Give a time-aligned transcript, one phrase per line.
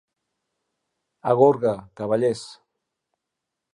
[1.31, 2.43] A Gorga, cavallers.